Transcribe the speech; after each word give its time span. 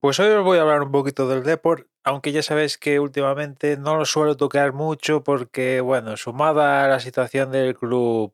Pues 0.00 0.20
hoy 0.20 0.28
os 0.28 0.44
voy 0.44 0.58
a 0.58 0.62
hablar 0.62 0.82
un 0.82 0.92
poquito 0.92 1.28
del 1.28 1.42
Deport, 1.42 1.88
aunque 2.04 2.30
ya 2.30 2.42
sabéis 2.42 2.78
que 2.78 3.00
últimamente 3.00 3.76
no 3.76 3.96
lo 3.96 4.04
suelo 4.04 4.36
tocar 4.36 4.72
mucho 4.72 5.24
porque, 5.24 5.80
bueno, 5.80 6.16
sumada 6.16 6.84
a 6.84 6.88
la 6.88 7.00
situación 7.00 7.50
del 7.50 7.76
club 7.76 8.32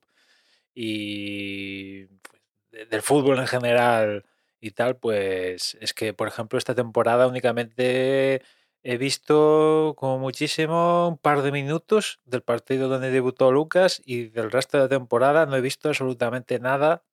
y 0.75 2.07
pues, 2.07 2.91
del 2.91 3.03
fútbol 3.03 3.39
en 3.41 3.47
general 3.49 4.27
y 4.61 4.73
tal, 4.73 4.97
pues 4.99 5.77
es 5.81 5.95
que, 5.95 6.15
por 6.15 6.29
ejemplo, 6.29 6.59
esta 6.59 6.75
temporada 6.75 7.27
únicamente 7.29 8.43
he 8.83 8.99
visto 8.99 9.95
como 9.99 10.19
muchísimo 10.19 11.09
un 11.09 11.19
par 11.19 11.43
de 11.43 11.53
minutos 11.53 12.21
del 12.27 12.43
partido 12.43 12.89
donde 12.89 13.11
debutó 13.11 13.53
Lucas 13.53 14.03
y 14.05 14.29
del 14.29 14.51
resto 14.51 14.77
de 14.79 14.85
la 14.85 14.89
temporada 14.91 15.47
no 15.47 15.57
he 15.57 15.63
visto 15.63 15.89
absolutamente 15.89 16.59
nada 16.61 17.05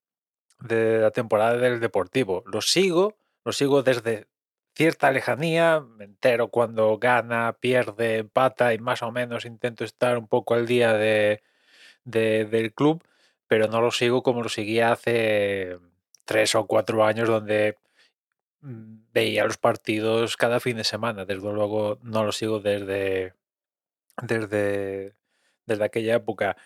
de 0.60 1.00
la 1.00 1.10
temporada 1.12 1.56
del 1.58 1.80
Deportivo. 1.80 2.44
Lo 2.46 2.62
sigo, 2.62 3.16
lo 3.44 3.52
sigo 3.52 3.82
desde 3.82 4.28
cierta 4.74 5.10
lejanía, 5.12 5.80
me 5.80 6.04
entero 6.04 6.48
cuando 6.48 6.98
gana, 6.98 7.54
pierde, 7.60 8.18
empata 8.18 8.74
y 8.74 8.78
más 8.78 9.02
o 9.02 9.12
menos 9.12 9.44
intento 9.44 9.84
estar 9.84 10.18
un 10.18 10.28
poco 10.28 10.54
al 10.54 10.66
día 10.66 10.94
de, 10.94 11.42
de- 12.04 12.46
del 12.46 12.74
club, 12.74 13.02
pero 13.48 13.68
no 13.68 13.80
lo 13.82 13.90
sigo 13.92 14.22
como 14.22 14.42
lo 14.42 14.48
seguía 14.50 14.92
hace 14.92 15.78
tres 16.26 16.54
o 16.56 16.66
cuatro 16.66 17.04
años 17.04 17.28
donde 17.28 17.76
mm, 18.60 19.12
veía 19.12 19.44
los 19.44 19.58
partidos 19.58 20.36
cada 20.36 20.60
fin 20.60 20.76
de 20.76 20.84
semana. 20.84 21.24
Desde 21.24 21.42
luego 21.52 21.98
no 22.02 22.24
lo 22.24 22.32
sigo 22.32 22.60
desde, 22.60 23.34
desde, 24.22 25.14
desde 25.66 25.84
aquella 25.84 26.16
época. 26.16 26.56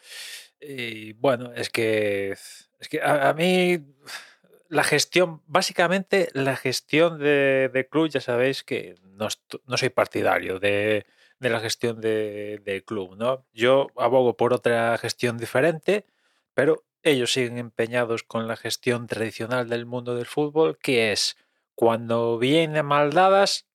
Y 0.61 1.12
bueno, 1.15 1.53
es 1.55 1.71
que, 1.71 2.33
es 2.33 2.89
que 2.91 3.01
a 3.03 3.33
mí 3.34 3.81
la 4.69 4.84
gestión, 4.84 5.42
básicamente 5.47 6.28
la 6.33 6.56
gestión 6.56 7.19
de, 7.19 7.70
de 7.72 7.89
club, 7.89 8.09
ya 8.09 8.20
sabéis 8.20 8.62
que 8.62 8.97
no, 9.03 9.28
no 9.67 9.77
soy 9.77 9.91
partidario 9.91 10.59
de, 10.59 11.06
de 11.39 11.50
la 11.50 11.61
gestión 11.61 12.00
de, 12.00 12.61
del 12.64 12.84
club, 12.84 13.17
¿no? 13.17 13.47
Yo 13.53 13.89
abogo 13.97 14.37
por 14.37 14.53
otra 14.53 14.97
gestión 14.98 15.39
diferente, 15.39 16.06
pero 16.55 16.84
ellos 17.03 17.33
siguen 17.33 17.59
empeñados 17.59 18.22
con 18.22 18.48
la 18.48 18.56
gestión 18.56 19.06
tradicional 19.06 19.69
del 19.69 19.87
mundo 19.87 20.14
del 20.14 20.27
fútbol, 20.27 20.78
que 20.78 21.12
es 21.12 21.37
cuando 21.75 22.39
viene 22.39 22.83
mal 22.83 23.12
dadas, 23.12 23.67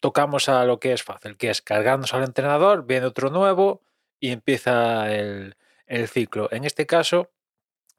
tocamos 0.00 0.48
a 0.48 0.64
lo 0.64 0.80
que 0.80 0.92
es 0.92 1.02
fácil, 1.02 1.36
que 1.36 1.50
es 1.50 1.62
cargarnos 1.62 2.12
al 2.12 2.24
entrenador, 2.24 2.86
viene 2.86 3.06
otro 3.06 3.30
nuevo 3.30 3.82
y 4.18 4.30
empieza 4.30 5.14
el, 5.14 5.56
el 5.86 6.08
ciclo. 6.08 6.48
En 6.50 6.64
este 6.64 6.86
caso, 6.86 7.30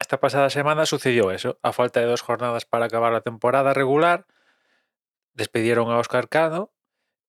esta 0.04 0.20
pasada 0.20 0.50
semana 0.50 0.86
sucedió 0.86 1.32
eso. 1.32 1.58
A 1.64 1.72
falta 1.72 2.02
de 2.02 2.06
dos 2.06 2.22
jornadas 2.22 2.66
para 2.66 2.86
acabar 2.86 3.14
la 3.14 3.22
temporada 3.22 3.73
regular, 3.73 4.26
despidieron 5.34 5.90
a 5.90 5.98
Oscar 5.98 6.28
Cano 6.28 6.73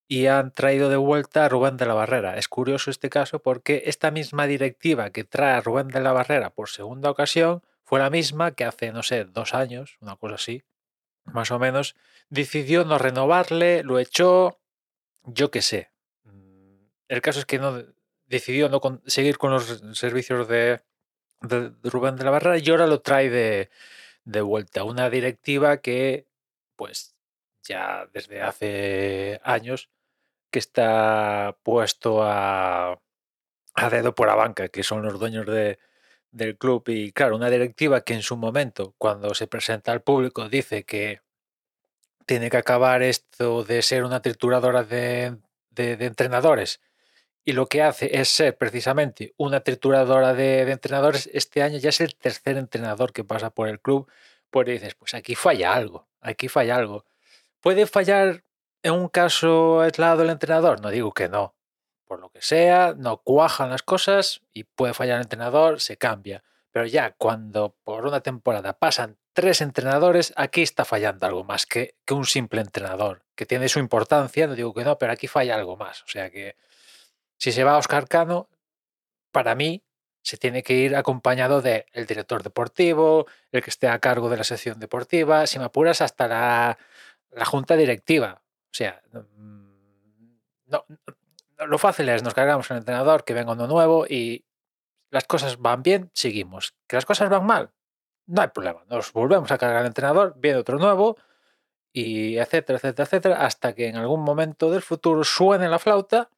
y 0.08 0.27
han 0.27 0.50
traído 0.50 0.89
de 0.89 0.97
vuelta 0.97 1.45
a 1.45 1.48
Rubén 1.48 1.77
de 1.77 1.86
la 1.86 1.95
Barrera. 1.95 2.36
Es 2.36 2.48
curioso 2.48 2.91
este 2.91 3.11
caso 3.11 3.39
porque 3.39 3.84
esta 3.86 4.11
misma 4.11 4.48
directiva 4.48 5.11
que 5.11 5.22
trae 5.22 5.55
a 5.55 5.61
Rubén 5.61 5.86
de 5.86 6.00
la 6.00 6.12
Barrera 6.12 6.50
por 6.50 6.69
segunda 6.69 7.11
ocasión 7.11 7.62
fue 7.84 8.00
la 8.00 8.11
misma 8.11 8.50
que 8.56 8.64
hace, 8.64 8.91
no 8.91 9.05
sé, 9.05 9.25
dos 9.25 9.55
años, 9.55 9.97
una 10.00 10.17
cosa 10.17 10.34
así, 10.34 10.64
más 11.25 11.52
o 11.52 11.61
menos, 11.61 11.95
decidió 12.29 12.84
no 12.84 12.98
renovarle, 12.98 13.84
lo 13.84 14.01
echó, 14.01 14.58
yo 15.23 15.52
qué 15.52 15.63
sé. 15.63 15.92
Mm, 16.24 16.86
El 17.07 17.23
caso 17.23 17.39
es 17.39 17.46
que 17.46 17.61
no 17.61 17.84
decidió 18.27 18.68
no 18.68 18.80
seguir 19.07 19.39
con 19.39 19.52
los 19.52 19.80
servicios 19.92 20.48
de, 20.48 20.83
de- 21.48 21.72
Rubén 21.84 22.16
de 22.16 22.24
la 22.24 22.30
Barrera 22.30 22.58
y 22.58 22.70
ahora 22.70 22.86
lo 22.86 23.00
trae 23.00 23.30
de, 23.30 23.70
de 24.24 24.40
vuelta. 24.40 24.84
Una 24.84 25.10
directiva 25.10 25.78
que, 25.78 26.27
pues, 26.77 27.14
ya 27.62 28.08
desde 28.12 28.42
hace 28.42 29.40
años 29.44 29.90
que 30.50 30.58
está 30.58 31.56
puesto 31.62 32.22
a, 32.22 33.00
a 33.74 33.90
dedo 33.90 34.14
por 34.14 34.28
la 34.28 34.34
banca, 34.34 34.68
que 34.68 34.83
son 34.83 35.02
los 35.02 35.18
dueños 35.18 35.46
de, 35.46 35.78
del 36.30 36.56
club. 36.56 36.84
Y 36.88 37.12
claro, 37.12 37.36
una 37.36 37.50
directiva 37.50 38.02
que 38.02 38.14
en 38.14 38.22
su 38.22 38.36
momento, 38.36 38.94
cuando 38.98 39.34
se 39.34 39.46
presenta 39.46 39.92
al 39.92 40.02
público, 40.02 40.48
dice 40.48 40.84
que 40.84 41.20
tiene 42.27 42.50
que 42.50 42.56
acabar 42.56 43.02
esto 43.02 43.64
de 43.64 43.83
ser 43.83 44.04
una 44.04 44.22
trituradora 44.22 44.83
de- 44.84 45.38
de 45.70 46.04
entrenadores 46.06 46.80
y 47.44 47.52
lo 47.52 47.66
que 47.66 47.82
hace 47.82 48.18
es 48.18 48.28
ser 48.28 48.56
precisamente 48.56 49.34
una 49.36 49.60
trituradora 49.60 50.32
de, 50.32 50.62
entrenadores, 50.70 51.28
este 51.32 51.62
año 51.62 51.78
ya 51.78 51.90
es 51.90 52.00
el 52.00 52.14
tercer 52.14 52.56
entrenador 52.56 53.12
que 53.12 53.22
pasa 53.22 53.50
por 53.50 53.68
el 53.68 53.80
club, 53.80 54.10
pues 54.50 54.66
dices, 54.66 54.94
pues 54.94 55.14
aquí 55.14 55.34
falla 55.34 55.74
algo, 55.74 56.06
aquí 56.20 56.48
falla 56.48 56.77
algo. 56.77 57.04
¿Puede 57.60 57.86
fallar 57.86 58.44
en 58.83 58.92
un 58.92 59.08
caso 59.08 59.80
aislado 59.80 60.22
el 60.22 60.30
entrenador? 60.30 60.80
No 60.80 60.90
digo 60.90 61.12
que 61.12 61.28
no. 61.28 61.54
Por 62.06 62.20
lo 62.20 62.30
que 62.30 62.40
sea, 62.40 62.94
no 62.96 63.18
cuajan 63.18 63.70
las 63.70 63.83
cosas 63.83 64.42
y 64.52 64.64
puede 64.64 64.94
fallar 64.94 65.16
el 65.16 65.22
entrenador, 65.22 65.80
se 65.80 65.96
cambia. 65.96 66.44
Pero 66.70 66.86
ya 66.86 67.12
cuando 67.12 67.77
por 67.84 68.06
una 68.06 68.20
temporada 68.20 68.78
pasan 68.78 69.16
tres 69.33 69.60
entrenadores, 69.60 70.33
aquí 70.36 70.62
está 70.62 70.84
fallando 70.84 71.27
algo 71.27 71.44
más 71.44 71.66
que, 71.66 71.94
que 72.04 72.14
un 72.14 72.24
simple 72.24 72.60
entrenador, 72.60 73.22
que 73.34 73.46
tiene 73.46 73.68
su 73.68 73.80
importancia, 73.80 74.46
no 74.46 74.54
digo 74.54 74.72
que 74.72 74.84
no, 74.84 74.98
pero 74.98 75.12
aquí 75.12 75.27
falla 75.27 75.56
algo 75.56 75.77
más. 75.77 76.02
O 76.02 76.08
sea 76.08 76.30
que 76.30 76.56
si 77.36 77.52
se 77.52 77.64
va 77.64 77.72
a 77.72 77.78
Oscar 77.78 78.08
Cano, 78.08 78.48
para 79.33 79.55
mí 79.55 79.83
se 80.22 80.39
tiene 80.39 80.62
que 80.62 80.74
ir 80.74 80.96
acompañado 80.96 81.61
del 81.61 81.84
director 82.08 82.42
deportivo, 82.42 83.27
el 83.52 83.62
que 83.62 83.70
esté 83.70 83.89
a 83.89 83.98
cargo 83.98 84.30
de 84.30 84.39
la 84.39 84.45
sección 84.45 84.80
deportiva, 84.80 85.46
si 85.46 85.58
me 85.58 85.67
apuras, 85.67 86.00
hasta 86.00 86.27
la, 86.27 86.78
la 87.30 87.45
junta 87.45 87.77
directiva. 87.77 88.40
O 88.40 88.74
sea, 88.74 89.02
no, 90.67 90.86
lo 91.58 91.78
fácil 91.78 92.08
es 92.08 92.22
nos 92.22 92.34
cargamos 92.34 92.70
al 92.70 92.78
entrenador, 92.78 93.24
que 93.24 93.34
venga 93.34 93.52
uno 93.52 93.66
nuevo 93.66 94.06
y 94.06 94.45
las 95.11 95.24
cosas 95.24 95.58
van 95.58 95.83
bien, 95.83 96.11
seguimos. 96.14 96.74
Que 96.86 96.96
las 96.96 97.05
cosas 97.05 97.28
van 97.28 97.45
mal, 97.45 97.70
no 98.27 98.40
hay 98.40 98.48
problema. 98.48 98.83
Nos 98.89 99.12
volvemos 99.12 99.51
a 99.51 99.58
cargar 99.58 99.78
al 99.78 99.86
entrenador, 99.86 100.34
viene 100.36 100.58
otro 100.58 100.78
nuevo 100.78 101.16
y 101.92 102.39
etcétera, 102.39 102.78
etcétera, 102.78 103.05
etcétera, 103.05 103.46
hasta 103.46 103.74
que 103.74 103.89
en 103.89 103.96
algún 103.96 104.22
momento 104.22 104.70
del 104.70 104.83
futuro 104.83 105.22
suene 105.22 105.68
la 105.68 105.78
flauta 105.78 106.30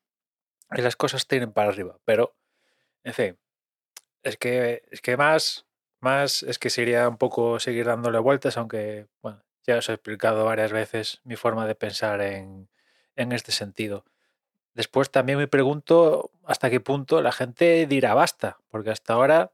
y 0.72 0.82
las 0.82 0.96
cosas 0.96 1.26
tiren 1.26 1.52
para 1.52 1.70
arriba. 1.70 1.98
Pero, 2.04 2.34
en 3.04 3.14
fin, 3.14 3.38
es 4.22 4.36
que, 4.36 4.82
es 4.90 5.00
que 5.00 5.16
más, 5.16 5.66
más 6.00 6.42
es 6.42 6.58
que 6.58 6.70
sería 6.70 7.08
un 7.08 7.18
poco 7.18 7.60
seguir 7.60 7.86
dándole 7.86 8.18
vueltas, 8.18 8.56
aunque, 8.58 9.06
bueno, 9.22 9.42
ya 9.66 9.78
os 9.78 9.88
he 9.88 9.94
explicado 9.94 10.44
varias 10.44 10.72
veces 10.72 11.20
mi 11.24 11.36
forma 11.36 11.66
de 11.66 11.74
pensar 11.74 12.20
en, 12.22 12.68
en 13.16 13.32
este 13.32 13.52
sentido. 13.52 14.04
Después 14.74 15.10
también 15.10 15.38
me 15.38 15.48
pregunto 15.48 16.30
hasta 16.44 16.70
qué 16.70 16.80
punto 16.80 17.22
la 17.22 17.32
gente 17.32 17.86
dirá 17.86 18.14
basta, 18.14 18.58
porque 18.70 18.90
hasta 18.90 19.14
ahora, 19.14 19.52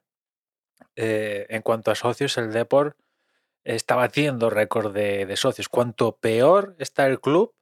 eh, 0.96 1.46
en 1.48 1.62
cuanto 1.62 1.90
a 1.90 1.94
socios, 1.94 2.36
el 2.38 2.52
Deport 2.52 2.96
está 3.64 3.96
batiendo 3.96 4.50
récord 4.50 4.92
de, 4.94 5.26
de 5.26 5.36
socios. 5.36 5.68
Cuanto 5.68 6.16
peor 6.18 6.76
está 6.78 7.06
el 7.06 7.20
club 7.20 7.54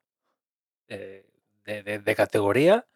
eh, 0.88 1.26
de- 1.64 1.98
de 2.00 2.14
categoría, 2.14 2.86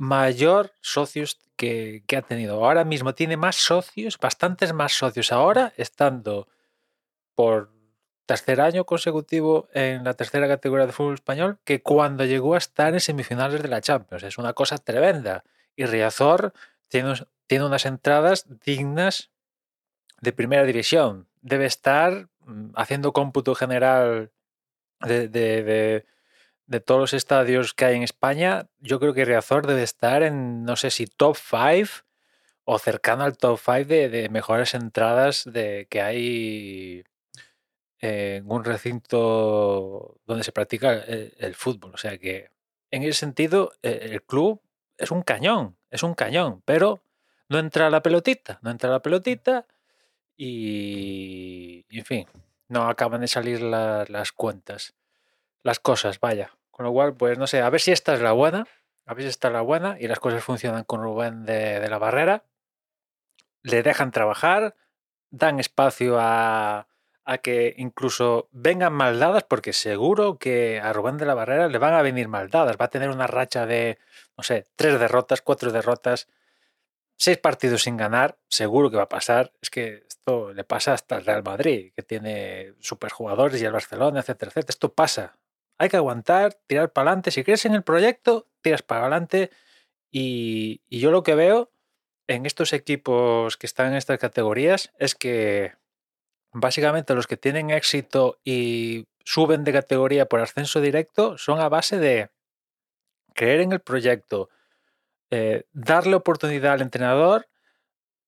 mayor 0.00 0.72
socios 0.80 1.38
que, 1.56 2.02
que 2.06 2.16
ha 2.16 2.22
tenido. 2.22 2.64
Ahora 2.64 2.84
mismo 2.84 3.14
tiene 3.14 3.36
más 3.36 3.56
socios, 3.56 4.18
bastantes 4.18 4.72
más 4.72 4.92
socios 4.94 5.30
ahora, 5.30 5.74
estando 5.76 6.48
por 7.34 7.70
tercer 8.24 8.62
año 8.62 8.86
consecutivo 8.86 9.68
en 9.74 10.04
la 10.04 10.14
tercera 10.14 10.48
categoría 10.48 10.86
de 10.86 10.92
fútbol 10.92 11.14
español, 11.14 11.58
que 11.64 11.82
cuando 11.82 12.24
llegó 12.24 12.54
a 12.54 12.58
estar 12.58 12.94
en 12.94 13.00
semifinales 13.00 13.62
de 13.62 13.68
la 13.68 13.82
Champions. 13.82 14.22
Es 14.22 14.38
una 14.38 14.54
cosa 14.54 14.78
tremenda. 14.78 15.44
Y 15.76 15.84
Riazor 15.84 16.54
tiene, 16.88 17.14
tiene 17.46 17.66
unas 17.66 17.84
entradas 17.84 18.46
dignas 18.64 19.30
de 20.22 20.32
primera 20.32 20.64
división. 20.64 21.28
Debe 21.42 21.66
estar 21.66 22.28
mm, 22.46 22.70
haciendo 22.74 23.12
cómputo 23.12 23.54
general 23.54 24.30
de- 25.00 25.28
de- 25.28 26.06
de 26.70 26.80
todos 26.80 27.00
los 27.00 27.14
estadios 27.14 27.74
que 27.74 27.84
hay 27.84 27.96
en 27.96 28.04
España. 28.04 28.68
Yo 28.78 29.00
creo 29.00 29.12
que 29.12 29.24
Riazor 29.24 29.66
debe 29.66 29.82
estar 29.82 30.22
en, 30.22 30.64
no 30.64 30.76
sé 30.76 30.90
si 30.90 31.06
top 31.06 31.36
5 31.36 32.04
o 32.64 32.78
cercano 32.78 33.24
al 33.24 33.36
top 33.36 33.58
5 33.58 33.84
de, 33.86 34.08
de 34.08 34.28
mejores 34.28 34.74
entradas 34.74 35.42
de, 35.44 35.88
que 35.90 36.00
hay 36.00 37.04
en 37.98 38.50
un 38.50 38.62
recinto 38.64 40.20
donde 40.24 40.44
se 40.44 40.52
practica 40.52 40.94
el, 40.94 41.54
fútbol. 41.56 41.92
O 41.92 41.98
sea 41.98 42.16
que 42.18 42.50
en 42.92 43.02
ese 43.02 43.14
sentido 43.18 43.72
eh, 43.82 44.08
el 44.12 44.22
club 44.22 44.62
es 44.96 45.10
un 45.10 45.22
cañón, 45.22 45.76
es 45.90 46.04
un 46.04 46.14
cañón, 46.14 46.62
pero 46.64 47.02
no 47.48 47.58
entra 47.58 47.90
la 47.90 48.00
pelotita, 48.00 48.60
no 48.62 48.70
entra 48.70 48.90
la 48.90 49.02
pelotita 49.02 49.66
y, 50.36 51.84
en 51.90 52.04
fin, 52.04 52.26
no 52.68 52.88
acaban 52.88 53.22
de 53.22 53.28
salir 53.28 53.60
la- 53.60 54.06
las 54.08 54.30
cuentas, 54.30 54.94
las 55.64 55.80
cosas, 55.80 56.20
vaya. 56.20 56.52
Con 56.80 56.86
lo 56.86 56.92
cual, 56.94 57.14
pues 57.14 57.36
no 57.36 57.46
sé, 57.46 57.60
a 57.60 57.68
ver 57.68 57.78
si 57.78 57.92
esta 57.92 58.14
es 58.14 58.22
la 58.22 58.32
buena, 58.32 58.66
a 59.04 59.12
ver 59.12 59.24
si 59.24 59.28
esta 59.28 59.48
es 59.48 59.52
la 59.52 59.60
buena 59.60 59.98
y 60.00 60.08
las 60.08 60.18
cosas 60.18 60.42
funcionan 60.42 60.84
con 60.84 61.02
Rubén 61.02 61.44
de, 61.44 61.86
la 61.90 61.98
Barrera, 61.98 62.44
le 63.62 63.82
dejan 63.82 64.12
trabajar, 64.12 64.76
dan 65.28 65.60
espacio 65.60 66.16
a, 66.18 66.88
a 67.26 67.38
que 67.42 67.74
incluso 67.76 68.48
vengan 68.50 68.94
maldadas, 68.94 69.44
porque 69.44 69.74
seguro 69.74 70.38
que 70.38 70.80
a 70.80 70.94
Rubén 70.94 71.18
de 71.18 71.26
la 71.26 71.34
Barrera 71.34 71.68
le 71.68 71.76
van 71.76 71.92
a 71.92 72.00
venir 72.00 72.28
maldadas. 72.28 72.78
Va 72.80 72.86
a 72.86 72.90
tener 72.90 73.10
una 73.10 73.26
racha 73.26 73.66
de, 73.66 73.98
no 74.38 74.42
sé, 74.42 74.64
tres 74.74 74.98
derrotas, 74.98 75.42
cuatro 75.42 75.72
derrotas, 75.72 76.28
seis 77.14 77.36
partidos 77.36 77.82
sin 77.82 77.98
ganar, 77.98 78.38
seguro 78.48 78.90
que 78.90 78.96
va 78.96 79.02
a 79.02 79.08
pasar. 79.10 79.52
Es 79.60 79.68
que 79.68 80.06
esto 80.08 80.54
le 80.54 80.64
pasa 80.64 80.94
hasta 80.94 81.18
el 81.18 81.26
Real 81.26 81.42
Madrid, 81.42 81.92
que 81.94 82.02
tiene 82.02 82.72
superjugadores 82.80 83.60
y 83.60 83.66
el 83.66 83.72
Barcelona, 83.72 84.20
etcétera, 84.20 84.48
etcétera. 84.48 84.70
Esto 84.70 84.94
pasa. 84.94 85.36
Hay 85.80 85.88
que 85.88 85.96
aguantar, 85.96 86.58
tirar 86.66 86.92
para 86.92 87.08
adelante. 87.08 87.30
Si 87.30 87.42
crees 87.42 87.64
en 87.64 87.72
el 87.72 87.82
proyecto, 87.82 88.46
tiras 88.60 88.82
para 88.82 89.00
adelante. 89.00 89.50
Y, 90.10 90.82
yo 90.90 91.10
lo 91.10 91.22
que 91.22 91.34
veo 91.34 91.72
en 92.26 92.44
estos 92.44 92.74
equipos 92.74 93.56
que 93.56 93.66
están 93.66 93.86
en 93.86 93.94
estas 93.94 94.18
categorías 94.18 94.92
es 94.98 95.14
que 95.14 95.72
básicamente 96.52 97.14
los 97.14 97.26
que 97.26 97.38
tienen 97.38 97.70
éxito 97.70 98.38
y 98.44 99.06
suben 99.24 99.64
de 99.64 99.72
categoría 99.72 100.26
por 100.26 100.40
ascenso 100.40 100.82
directo 100.82 101.38
son 101.38 101.60
a 101.60 101.70
base 101.70 101.98
de 101.98 102.28
creer 103.34 103.62
en 103.62 103.72
el 103.72 103.80
proyecto, 103.80 104.50
eh, 105.30 105.64
darle 105.72 106.14
oportunidad 106.14 106.74
al 106.74 106.82
entrenador 106.82 107.48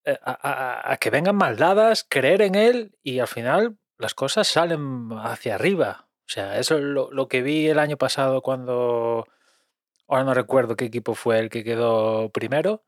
eh, 0.07 0.19
a, 0.23 0.97
que 0.99 1.11
vengan 1.11 1.37
mal 1.37 1.59
dadas, 1.59 2.07
creer 2.09 2.41
en 2.41 2.55
él 2.55 2.97
y 3.03 3.19
al 3.19 3.29
final 3.29 3.77
las 3.99 4.15
cosas 4.15 4.49
salen 4.49 5.11
hacia 5.13 5.57
arriba. 5.57 6.09
O 6.27 6.31
sea, 6.33 6.59
eso 6.59 6.77
es 6.77 6.83
lo, 6.83 7.11
lo 7.11 7.29
que 7.29 7.43
vi 7.43 7.69
el 7.69 7.79
año 7.79 7.97
pasado 7.97 8.43
cuando, 8.43 9.27
ahora 10.09 10.25
no 10.25 10.35
recuerdo 10.35 10.77
qué 10.77 10.85
equipo 10.87 11.15
fue 11.15 11.39
el 11.39 11.51
que 11.51 11.65
quedó 11.65 12.31
primero, 12.31 12.83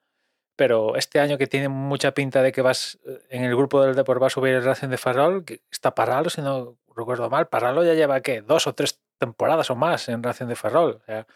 pero 0.56 0.96
este 0.96 1.20
año 1.20 1.38
que 1.38 1.46
tiene 1.46 1.68
mucha 1.68 2.12
pinta 2.12 2.42
de 2.42 2.52
que 2.52 2.62
vas 2.62 2.98
eh, 3.06 3.18
en 3.30 3.44
el 3.44 3.56
grupo 3.56 3.82
del 3.82 3.96
Depor 3.96 4.22
va 4.22 4.28
a 4.28 4.30
subir 4.30 4.54
el 4.54 4.64
Racing 4.64 4.88
de 4.88 4.98
Ferrol, 4.98 5.44
que 5.44 5.62
está 5.70 5.94
Paralo, 5.94 6.30
si 6.30 6.42
no 6.42 6.78
recuerdo 6.94 7.28
mal, 7.30 7.48
Paralo 7.48 7.84
ya 7.84 7.94
lleva 7.94 8.20
¿qué? 8.20 8.40
dos 8.42 8.66
o 8.66 8.74
tres 8.74 9.00
temporadas 9.18 9.70
o 9.70 9.76
más 9.76 10.08
en 10.08 10.22
Racing 10.22 10.46
de 10.46 10.56
Ferrol. 10.56 11.00
O 11.02 11.04
sea, 11.04 11.26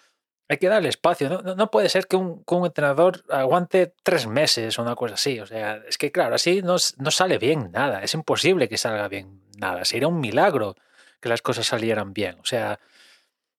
hay 0.48 0.56
que 0.58 0.68
darle 0.68 0.88
espacio. 0.88 1.28
No, 1.28 1.54
no, 1.54 1.70
puede 1.70 1.88
ser 1.88 2.06
que 2.06 2.16
un, 2.16 2.44
que 2.44 2.54
un, 2.54 2.66
entrenador 2.66 3.22
aguante 3.28 3.94
tres 4.02 4.26
meses 4.26 4.78
o 4.78 4.82
una 4.82 4.94
cosa 4.94 5.14
así. 5.14 5.40
O 5.40 5.46
sea, 5.46 5.82
es 5.86 5.98
que 5.98 6.10
claro, 6.10 6.34
así 6.34 6.62
no, 6.62 6.76
no 6.98 7.10
sale 7.10 7.38
bien 7.38 7.70
nada. 7.72 8.02
Es 8.02 8.14
imposible 8.14 8.68
que 8.68 8.78
salga 8.78 9.08
bien 9.08 9.42
nada. 9.58 9.84
Sería 9.84 10.08
un 10.08 10.20
milagro 10.20 10.76
que 11.20 11.28
las 11.28 11.42
cosas 11.42 11.66
salieran 11.66 12.12
bien. 12.12 12.38
O 12.40 12.44
sea, 12.44 12.78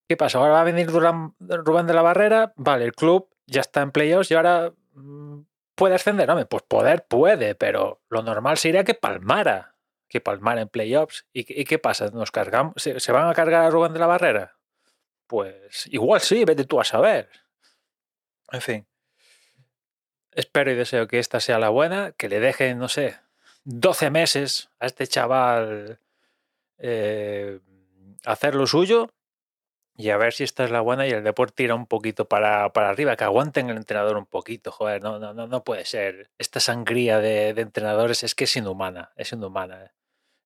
¿qué 0.07 0.17
pasa? 0.17 0.37
Ahora 0.37 0.53
va 0.53 0.61
a 0.61 0.65
venir 0.65 0.91
Durán, 0.91 1.35
Rubén 1.39 1.87
de 1.87 1.93
la 1.93 2.01
Barrera. 2.01 2.53
Vale, 2.55 2.85
el 2.85 2.93
club 2.93 3.29
ya 3.45 3.61
está 3.61 3.81
en 3.81 3.91
playoffs 3.91 4.31
y 4.31 4.35
ahora 4.35 4.73
mm, 4.93 5.39
¿Puede 5.79 5.95
ascender? 5.95 6.29
Hombre, 6.29 6.45
pues 6.45 6.63
poder 6.63 7.05
puede, 7.05 7.55
pero 7.55 8.01
lo 8.09 8.21
normal 8.21 8.57
sería 8.57 8.83
que 8.83 8.95
palmara, 8.95 9.75
que 10.09 10.19
palmara 10.19 10.59
en 10.59 10.67
playoffs. 10.67 11.25
¿Y, 11.31 11.63
qué 11.63 11.79
pasa? 11.79 12.07
¿Nos 12.07 12.31
cargamos? 12.31 12.73
¿Se, 12.75 13.11
van 13.13 13.29
a 13.29 13.33
cargar 13.33 13.63
a 13.63 13.69
Rubén 13.69 13.93
de 13.93 13.99
la 13.99 14.05
Barrera? 14.05 14.57
Pues 15.25 15.87
igual 15.87 16.19
sí, 16.19 16.43
vete 16.43 16.65
tú 16.65 16.81
a 16.81 16.83
saber. 16.83 17.29
En 18.51 18.59
fin. 18.59 18.87
Espero 20.31 20.69
y 20.69 20.75
deseo 20.75 21.07
que 21.07 21.17
esta 21.17 21.39
sea 21.39 21.59
la 21.59 21.69
buena, 21.69 22.11
que 22.11 22.27
le 22.27 22.41
dejen, 22.41 22.77
no 22.77 22.89
sé, 22.89 23.17
12 23.63 24.09
meses 24.09 24.69
a 24.81 24.85
este 24.85 25.07
chaval 25.07 26.01
eh, 26.79 27.59
hacer 28.25 28.55
lo 28.55 28.67
suyo 28.67 29.09
y 29.95 30.11
a 30.11 30.17
ver 30.17 30.33
si 30.33 30.45
esta 30.45 30.63
es 30.63 30.71
la 30.71 30.79
buena 30.79 31.07
y 31.07 31.11
el 31.11 31.23
deporte 31.23 31.55
tira 31.55 31.75
un 31.75 31.85
poquito 31.85 32.25
para, 32.25 32.71
para, 32.71 32.89
arriba, 32.89 33.17
que 33.17 33.25
aguanten 33.25 33.69
el 33.69 33.77
entrenador 33.77 34.17
un 34.17 34.25
poquito, 34.25 34.71
joder, 34.71 35.03
no, 35.03 35.19
no, 35.19 35.33
no, 35.33 35.63
puede 35.65 35.83
ser. 35.83 36.31
Esta 36.37 36.61
sangría 36.61 37.19
de, 37.19 37.53
de 37.53 37.61
entrenadores 37.61 38.23
es 38.23 38.33
que 38.33 38.45
es 38.45 38.55
inhumana, 38.55 39.11
es 39.17 39.33
inhumana. 39.33 39.83
Eh. 39.83 39.91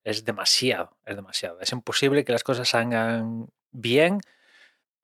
Es 0.03 0.25
demasiado, 0.25 0.97
es 1.05 1.15
demasiado. 1.15 1.59
Es 1.61 1.71
imposible 1.71 2.25
que 2.25 2.31
las 2.31 2.43
cosas 2.43 2.69
salgan 2.69 3.47
bien 3.71 4.21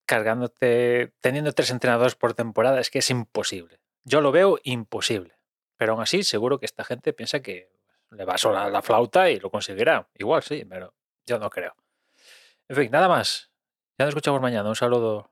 cargándote, 0.08 1.14
teniendo 1.22 1.52
tres 1.52 1.70
entrenadores 1.70 2.16
por 2.16 2.34
temporada, 2.34 2.80
es 2.80 2.90
que 2.90 2.98
es 2.98 3.10
imposible. 3.12 3.80
Yo 4.04 4.22
lo 4.22 4.32
veo 4.32 4.58
imposible. 4.64 5.38
Pero 5.78 5.94
aún 5.94 6.02
así, 6.02 6.24
seguro 6.24 6.60
que 6.60 6.66
esta 6.66 6.84
gente 6.84 7.14
piensa 7.14 7.42
que 7.42 7.70
le 8.10 8.26
va 8.26 8.34
a 8.34 8.38
sonar 8.40 8.72
la 8.72 8.82
flauta 8.82 9.30
y 9.30 9.40
lo 9.40 9.52
conseguirá. 9.52 10.10
Igual 10.16 10.42
sí, 10.42 10.66
pero 10.68 10.96
yo 11.30 11.40
no 11.40 11.50
creo. 11.50 11.76
En 12.68 12.76
fin, 12.76 12.92
nada 12.92 13.08
más. 13.08 13.52
Ya 13.98 14.06
nos 14.06 14.10
escuchamos 14.10 14.42
mañana. 14.42 14.68
Un 14.70 14.76
saludo. 14.76 15.32